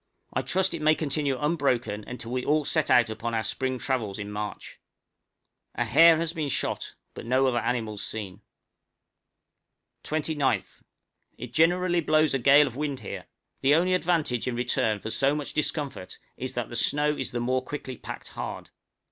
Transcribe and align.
I 0.33 0.41
trust 0.41 0.73
it 0.73 0.81
may 0.81 0.95
continue 0.95 1.37
unbroken 1.39 2.03
until 2.07 2.31
we 2.31 2.43
all 2.43 2.65
set 2.65 2.89
out 2.89 3.11
upon 3.11 3.35
our 3.35 3.43
spring 3.43 3.77
travels 3.77 4.17
in 4.17 4.31
March. 4.31 4.79
A 5.75 5.85
hare 5.85 6.17
has 6.17 6.33
been 6.33 6.49
shot, 6.49 6.95
but 7.13 7.23
no 7.27 7.45
other 7.45 7.59
animals 7.59 8.03
seen. 8.03 8.41
{ANOTHER 10.03 10.15
OBSERVATORY 10.17 10.35
BUILT.} 10.35 10.57
29th. 10.57 10.83
It 11.37 11.53
generally 11.53 12.01
blows 12.01 12.33
a 12.33 12.39
gale 12.39 12.65
of 12.65 12.75
wind 12.75 13.01
here; 13.01 13.27
the 13.61 13.75
only 13.75 13.93
advantage 13.93 14.47
in 14.47 14.55
return 14.55 14.97
for 14.97 15.11
so 15.11 15.35
much 15.35 15.53
discomfort 15.53 16.17
is 16.35 16.55
that 16.55 16.69
the 16.69 16.75
snow 16.75 17.15
is 17.15 17.29
the 17.29 17.39
more 17.39 17.63
quickly 17.63 17.95
packed 17.95 18.29
hard. 18.29 18.71